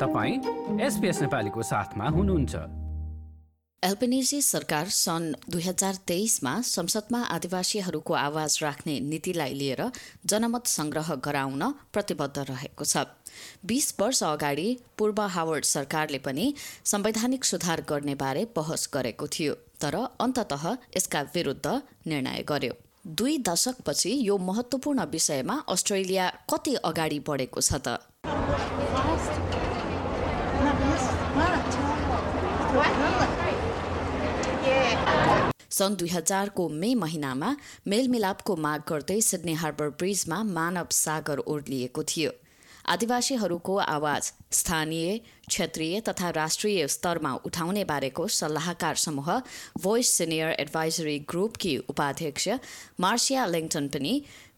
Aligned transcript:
तपाईँ 0.00 0.80
एसपिएस 0.86 1.20
नेपालीको 1.22 1.62
साथमा 1.62 2.08
हुनुहुन्छ। 2.08 2.54
सरकार 4.42 4.88
सन् 4.88 5.26
दुई 5.50 5.62
हजार 5.62 5.94
तेइसमा 6.06 6.52
संसदमा 6.60 7.20
आदिवासीहरूको 7.26 8.14
आवाज 8.14 8.58
राख्ने 8.62 8.98
नीतिलाई 9.00 9.54
लिएर 9.54 9.82
जनमत 10.26 10.66
संग्रह 10.66 11.14
गराउन 11.24 11.62
प्रतिबद्ध 11.92 12.38
रहेको 12.38 12.84
छ। 12.84 13.04
बीस 13.64 13.94
वर्ष 14.00 14.22
अगाडि 14.22 14.68
पूर्व 14.98 15.20
हावर्ड 15.36 15.64
सरकारले 15.64 16.18
पनि 16.18 16.52
संवैधानिक 16.84 17.44
सुधार 17.44 17.84
गर्ने 17.88 18.14
बारे 18.14 18.44
बहस 18.56 18.88
गरेको 18.94 19.26
थियो 19.28 19.54
तर 19.80 19.96
अन्तत 20.20 20.52
यसका 20.96 21.22
विरुद्ध 21.34 21.66
निर्णय 22.06 22.44
गर्यो। 22.48 22.74
दुई 23.06 23.38
दशकपछि 23.48 24.12
यो 24.28 24.38
महत्त्वपूर्ण 24.44 25.04
विषयमा 25.08 25.56
अस्ट्रेलिया 25.68 26.28
कति 26.52 26.74
अगाडि 26.84 27.18
बढेको 27.28 27.60
छ 27.60 27.80
त? 27.86 27.98
सन् 35.76 35.96
दुई 35.96 36.08
हजारको 36.08 36.68
मे 36.80 36.94
महिनामा 36.94 37.48
मेलमिलापको 37.86 38.56
माग 38.66 38.82
गर्दै 38.88 39.20
सिडनी 39.20 39.54
हार्बर 39.62 39.88
ब्रिजमा 39.98 40.42
मानव 40.50 40.86
सागर 40.96 41.38
ओर्लिएको 41.46 42.02
थियो। 42.02 42.30
आदिवासीहरूको 42.88 43.76
आवाज 43.76 44.32
स्थानीय 44.52 45.18
क्षेत्रीय 45.48 46.00
तथा 46.00 46.30
राष्ट्रिय 46.30 46.86
स्तरमा 46.88 47.34
उठाउने 47.44 47.84
बारेको 47.84 48.26
सल्लाहकार 48.30 48.96
समूह 48.96 49.30
भोइस 49.82 50.12
सिनियर 50.18 50.50
एडभाइजरी 50.60 51.18
ग्रुपकी 51.30 51.76
उपाध्यक्ष 51.88 52.48
मार्सिया 53.00 53.46
लेङ्टन 53.46 53.88
पनि 53.88 54.14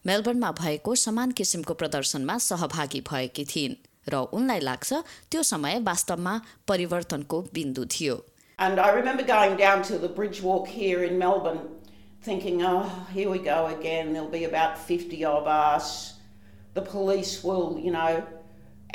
मेलबर्नमा 0.07 0.51
भएको 0.61 0.95
समान 1.05 1.30
किसिमको 1.33 1.75
प्रदर्शनमा 1.75 2.39
सहभागी 2.47 3.01
भएकी 3.11 3.45
थिइन् 3.45 3.79
र 4.09 4.25
उनलाई 4.33 4.61
लाग्छ 4.61 4.93
त्यो 5.30 5.43
समय 5.43 5.79
वास्तवमा 5.82 6.41
परिवर्तनको 6.69 7.41
बिन्दु 7.55 7.85
थियो। 7.95 8.16
And 8.59 8.80
I 8.80 8.90
remember 8.90 9.23
going 9.23 9.56
down 9.56 9.82
to 9.84 9.98
the 9.98 10.09
bridge 10.09 10.42
walk 10.42 10.66
here 10.66 11.04
in 11.04 11.16
Melbourne 11.16 11.60
thinking, 12.23 12.62
oh, 12.62 13.06
here 13.12 13.30
we 13.30 13.38
go 13.38 13.66
again. 13.66 14.12
There'll 14.12 14.28
be 14.28 14.45
about 14.45 14.78
50 14.78 15.24
of 15.24 15.46
us. 15.46 16.14
The 16.74 16.82
police 16.82 17.45
will, 17.45 17.79
you 17.80 17.92
know, 17.92 18.26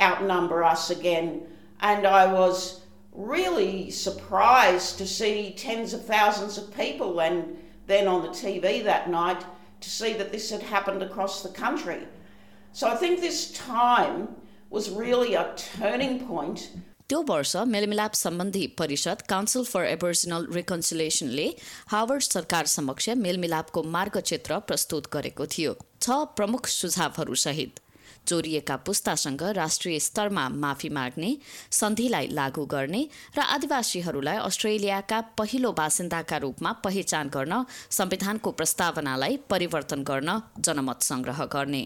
outnumber 0.02 0.62
us 0.62 0.90
again. 0.90 1.46
And 1.80 2.06
I 2.06 2.30
was 2.30 2.82
really 3.12 3.90
surprised 3.90 4.98
to 4.98 5.06
see 5.06 5.54
tens 5.56 5.94
of 5.94 6.04
thousands 6.04 6.58
of 6.58 6.76
people 6.76 7.20
and 7.20 7.56
then 7.86 8.06
on 8.06 8.22
the 8.22 8.28
TV 8.28 8.84
that 8.84 9.08
night 9.08 9.44
to 9.80 9.90
see 9.90 10.12
that 10.14 10.30
this 10.30 10.50
had 10.50 10.62
happened 10.62 11.02
across 11.02 11.42
the 11.42 11.48
country. 11.48 12.00
So 12.72 12.88
I 12.88 12.96
think 12.96 13.20
this 13.20 13.52
time 13.52 14.28
was 14.68 14.90
really 14.90 15.34
a 15.34 15.54
turning 15.56 16.26
point 16.26 16.70
त्यो 17.08 17.20
वर्ष 17.28 17.54
मेलमिलाप 17.68 18.14
सम्बन्धी 18.14 18.66
परिषद 18.78 19.22
council 19.28 19.64
for 19.64 19.84
एबर्जिनल 19.84 20.46
रिकन्सिलेसनले 20.52 21.46
Howard 21.88 22.22
सरकार 22.22 22.66
समक्ष 22.66 23.08
मेलमिलापको 23.20 23.82
मार्गचित्र 23.96 24.58
प्रस्तुत 24.68 25.08
गरेको 25.12 25.46
थियो। 25.46 25.72
छ 26.00 26.10
प्रमुख 26.36 26.66
सुझावहरू 26.66 27.34
सहित 27.44 27.80
चोरिएका 28.26 28.76
पुस्तासँग 28.86 29.42
राष्ट्रिय 29.56 29.98
स्तरमा 30.00 30.48
माफी 30.48 30.88
माग्ने 30.88 31.36
सन्धिलाई 31.70 32.26
लागू 32.32 32.64
गर्ने 32.66 33.02
र 33.36 33.40
आदिवासीहरूलाई 33.40 34.36
अस्ट्रेलियाका 34.40 35.20
पहिलो 35.38 35.72
बासिन्दाका 35.72 36.36
रूपमा 36.38 36.72
पहिचान 36.84 37.28
गर्न 37.28 37.64
संविधानको 37.90 38.50
प्रस्तावनालाई 38.52 39.36
परिवर्तन 39.50 40.02
गर्न 40.02 40.40
जनमत 40.60 41.02
संग्रह 41.02 41.44
गर्ने। 41.52 41.84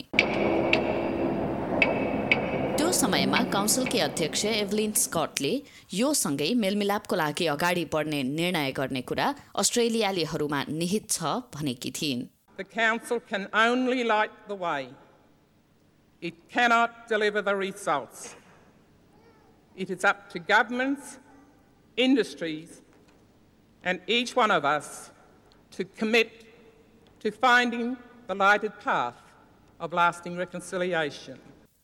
समयमा 2.98 3.38
काउन्सिलकी 3.52 3.98
अध्यक्ष 4.00 4.44
एभलिन 4.44 4.92
स्कटले 5.00 5.50
यो 5.94 6.06
सँगै 6.20 6.48
मेलमिलापको 6.62 7.16
लागि 7.16 7.46
अगाडि 7.52 7.84
बढ्ने 7.92 8.22
निर्णय 8.28 8.70
गर्ने 8.78 9.02
कुरा 9.10 9.26
अस्ट्रेलियालीहरूमा 9.62 10.62
निहित 10.80 11.04
छ 11.16 11.34
भनेकी 11.54 11.90
थिइन् 11.98 12.24
The 12.60 12.64
council 12.64 13.20
can 13.32 13.44
only 13.54 14.02
light 14.02 14.32
the 14.48 14.56
way. 14.62 14.88
It 16.28 16.34
cannot 16.54 16.96
deliver 17.12 17.42
the 17.48 17.54
results. 17.54 18.34
It 19.76 19.90
is 19.96 20.04
up 20.10 20.24
to 20.32 20.40
governments, 20.40 21.18
industries, 21.96 22.80
and 23.84 24.00
each 24.16 24.34
one 24.34 24.54
of 24.56 24.64
us 24.64 24.88
to 25.76 25.84
commit 26.00 26.32
to 27.20 27.30
finding 27.30 27.96
the 28.26 28.34
lighted 28.34 28.74
path 28.88 29.22
of 29.80 29.92
lasting 29.92 30.36
reconciliation. 30.36 31.38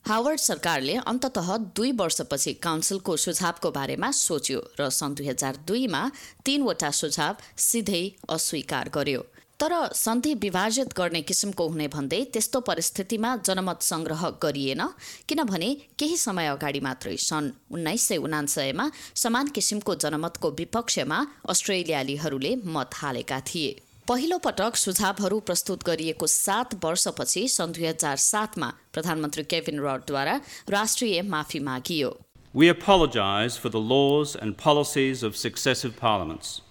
Howard 0.06 0.38
सरकारले 0.38 0.94
अन्तत 1.06 1.38
दुई 1.76 1.92
वर्षपछि 1.92 2.52
काउन्सिलको 2.62 3.16
सुझावको 3.16 3.70
बारेमा 3.70 4.10
सोच्यो 4.12 4.58
र 4.80 4.88
सन् 4.90 5.14
दुई 5.16 5.28
हजार 5.28 5.56
दुईमा 5.68 6.00
तीनवटा 6.44 6.90
सुझाव 6.90 7.36
सिधै 7.58 8.02
अस्वीकार 8.28 8.88
गर्यो। 8.94 9.22
तर 9.60 9.72
सन्धि 9.94 10.34
विभाजित 10.34 10.92
गर्ने 10.98 11.22
किसिमको 11.22 11.68
हुने 11.68 11.86
भन्दै 11.88 12.20
त्यस्तो 12.32 12.60
परिस्थितिमा 12.60 13.30
जनमत 13.46 13.82
संग्रह 13.82 14.28
गरिएन 14.42 14.82
किनभने 15.28 15.72
केही 15.98 16.16
समय 16.18 16.46
अगाडि 16.48 16.80
मात्रै 16.80 17.16
सन् 17.20 17.50
उन्नाइस 17.72 18.08
सय 18.08 18.16
उनान्सयमा 18.18 18.90
समान 19.16 19.48
किसिमको 19.56 19.94
जनमतको 20.04 20.50
विपक्षमा 20.50 21.24
अस्ट्रेलियालीहरूले 21.48 22.54
मत 22.76 22.90
हालेका 22.94 23.40
थिए। 23.48 23.72
पहिलो 24.07 24.37
पटक 24.45 24.75
सुझावहरू 24.83 25.39
प्रस्तुत 25.47 25.83
गरिएको 25.87 26.27
सात 26.33 26.73
वर्षपछि 26.83 27.47
सन् 27.55 27.73
दुई 27.73 27.85
हजार 27.85 28.15
सातमा 28.23 28.69
प्रधानमन्त्री 28.93 29.43
केभिन 29.51 29.79
रडद्वारा 29.85 30.35
राष्ट्रिय 30.75 31.21
माफी 31.35 31.59
मागियो 31.69 32.11
We 32.53 32.69
apologise 32.69 33.57
for 33.57 33.69
the 33.69 33.79
laws 33.79 34.35
and 34.35 34.57
policies 34.57 35.21
of 35.21 35.35
successive 35.35 35.95
parliaments 35.97 36.61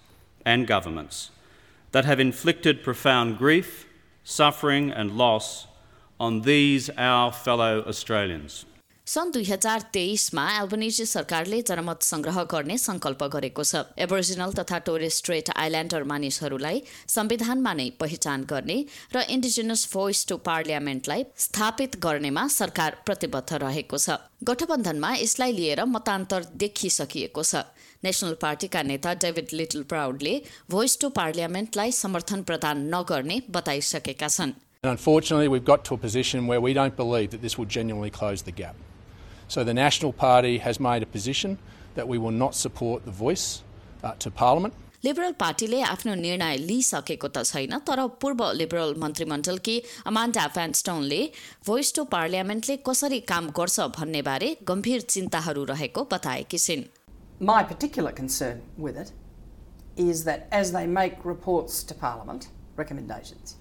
and 0.45 0.67
governments 0.67 1.29
that 1.93 2.05
have 2.05 2.19
inflicted 2.19 2.83
profound 2.83 3.37
grief, 3.37 3.85
suffering, 4.23 4.91
and 4.91 5.17
loss 5.17 5.67
on 6.19 6.41
these 6.41 6.89
our 6.97 7.31
fellow 7.31 7.83
Australians. 7.87 8.65
सन् 9.06 9.30
दुई 9.32 9.44
हजार 9.44 9.80
तेइसमा 9.92 10.42
एल्बनिजी 10.50 11.04
सरकारले 11.06 11.60
जनमत 11.62 12.02
संग्रह 12.02 12.42
गर्ने 12.50 12.76
संकल्प 12.78 13.22
गरेको 13.32 13.64
छ। 13.64 13.82
एबर्जिनल 14.00 14.52
तथा 14.58 14.78
टोरेस्ट्रेट 14.86 15.50
आइल्यान्डर 15.54 16.04
मानिसहरूलाई 16.12 16.80
संविधानमा 17.14 17.72
नै 17.74 17.88
पहिचान 18.00 18.44
गर्ने 18.48 18.76
र 19.14 19.24
इन्डिजिनस 19.34 19.82
भोइस 19.92 20.24
टु 20.28 20.36
पार्लियामेन्टलाई 20.48 21.24
स्थापित 21.36 21.98
गर्नेमा 22.00 22.46
सरकार 22.56 22.96
प्रतिबद्ध 23.04 23.60
रहेको 23.64 23.98
छ। 23.98 24.16
गठबन्धनमा 24.42 25.12
यसलाई 25.16 25.52
लिएर 25.52 25.84
मतान्तर 25.84 26.48
देखिसकिएको 26.64 27.42
छ। 27.44 27.62
नेसनल 28.08 28.34
पार्टीका 28.40 28.82
नेता 28.88 29.14
डेभिड 29.20 29.54
लिटल 29.60 29.82
प्राउडले 29.92 30.34
भोइस 30.70 30.98
टु 31.00 31.12
पार्लियामेन्टलाई 31.20 31.92
समर्थन 32.00 32.48
प्रदान 32.48 32.88
नगर्ने 32.94 33.40
बताइसकेका 33.50 34.32
छन्। 34.38 34.56
Unfortunately, 34.84 35.48
we've 35.48 35.68
got 35.68 35.84
to 35.84 35.94
a 35.94 36.02
position 36.08 36.46
where 36.46 36.60
we 36.60 36.74
don't 36.80 36.96
believe 36.96 37.30
that 37.36 37.46
this 37.46 37.60
will 37.60 37.70
genuinely 37.78 38.10
close. 38.10 38.44
So 39.47 39.63
the 39.63 39.73
National 39.73 40.13
Party 40.13 40.59
has 40.59 40.79
made 40.79 41.01
a 41.01 41.07
position 41.07 41.57
that 41.95 42.07
we 42.07 42.17
will 42.17 42.31
not 42.31 42.53
support 42.55 43.05
the 43.05 43.11
voice 43.11 43.63
uh, 44.03 44.13
to 44.19 44.31
Parliament. 44.31 44.73
Liberal 45.03 45.31
पार्टीले 45.39 45.81
आफ्नो 45.81 46.13
निर्णय 46.15 46.57
लिइसकेको 46.69 47.27
त 47.35 47.43
छैन 47.49 47.77
तर 47.87 48.05
पूर्व 48.21 48.41
liberal 48.61 48.93
मन्त्रीमण्डलकी 49.03 49.75
Amanda 50.11 50.47
फ्यान्स्टोनले 50.55 51.19
भोइस 51.67 51.93
टु 51.95 52.03
पार्लियामेन्टले 52.15 52.75
कसरी 52.89 53.19
काम 53.31 53.49
गर्छ 53.59 53.87
भन्ने 53.97 54.21
बारे 54.29 54.49
गम्भीर 54.71 55.01
चिन्ताहरू 55.15 55.63
रहेको 55.71 56.03
बताएकी 56.15 56.59
छिन् 56.65 56.83
My 57.51 57.63
particular 57.63 58.11
concern 58.11 58.61
with 58.77 58.97
it 58.97 59.13
is 59.95 60.25
that 60.25 60.47
as 60.51 60.73
they 60.73 60.85
make 60.85 61.23
reports 61.23 61.83
to 61.83 61.95
Parliament, 61.95 62.49
recommendations, 62.75 63.55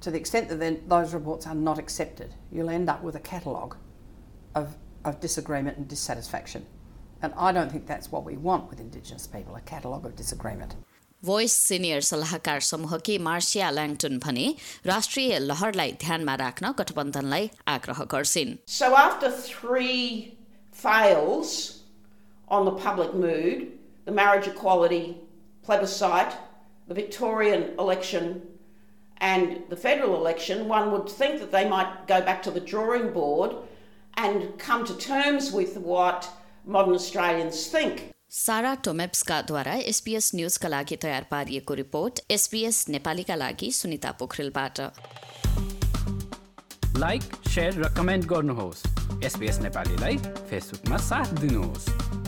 to 0.00 0.10
the 0.10 0.18
extent 0.18 0.48
that 0.48 0.88
those 0.88 1.12
reports 1.12 1.46
are 1.46 1.54
not 1.54 1.78
accepted, 1.78 2.34
you'll 2.50 2.70
end 2.70 2.88
up 2.88 3.02
with 3.02 3.16
a 3.16 3.20
catalogue 3.20 3.76
of, 4.54 4.76
of 5.04 5.20
disagreement 5.20 5.76
and 5.78 5.88
dissatisfaction. 5.88 6.66
And 7.22 7.32
I 7.36 7.52
don't 7.52 7.70
think 7.70 7.86
that's 7.86 8.12
what 8.12 8.24
we 8.24 8.36
want 8.36 8.68
with 8.70 8.80
Indigenous 8.80 9.26
people, 9.26 9.56
a 9.56 9.60
catalogue 9.60 10.06
of 10.06 10.16
disagreement. 10.16 10.74
Voice 11.24 11.52
senior 11.68 12.00
सल्लाहकार 12.06 12.60
समूहकी 12.60 13.16
Marcia 13.26 13.70
ल्याङ्टन 13.70 14.18
भने 14.24 14.44
राष्ट्रिय 14.86 15.38
लहरलाई 15.38 15.92
ध्यानमा 16.02 16.34
राख्न 16.42 16.72
गठबन्धनलाई 16.78 17.50
आग्रह 17.74 18.04
गर्छिन् 18.12 18.52
So 18.66 18.94
after 18.94 19.30
three 19.30 20.36
fails 20.72 21.82
on 22.48 22.66
the 22.66 22.72
public 22.72 23.14
mood, 23.14 23.72
the 24.04 24.12
marriage 24.12 24.46
equality 24.46 25.16
plebiscite, 25.62 26.36
the 26.86 26.94
Victorian 26.94 27.74
election 27.78 28.42
and 29.18 29.62
the 29.70 29.76
federal 29.76 30.14
election, 30.16 30.68
one 30.68 30.92
would 30.92 31.08
think 31.08 31.40
that 31.40 31.50
they 31.50 31.66
might 31.68 32.06
go 32.06 32.20
back 32.20 32.42
to 32.42 32.50
the 32.50 32.60
drawing 32.60 33.10
board 33.12 33.56
and 34.17 34.57
come 34.57 34.85
to 34.85 34.95
terms 34.97 35.51
with 35.51 35.77
what 35.77 36.29
modern 36.65 36.95
Australians 36.95 37.67
think. 37.67 38.01
सारा 38.29 38.73
टोमेप्सकाद्वारा 38.85 39.73
SPS 39.91 40.31
न्युजका 40.35 40.67
लागि 40.67 40.95
तयार 40.95 41.25
पारिएको 41.31 41.73
report 41.73 42.19
SPS 42.31 42.85
नेपालीका 42.89 43.35
लागि 43.35 43.71
सुनिता 43.71 44.11
पोखरेलबाट 44.19 44.79
like 46.97 47.23
share 47.47 47.81
र 47.81 47.93
comment 47.97 48.25
गर्नुहोस्। 48.25 48.83
SBS 49.25 49.59
नेपालीलाई 49.61 50.17
फेसबुकमा 50.49 50.97
साथ 50.97 51.39
दिनुहोस्। 51.39 52.20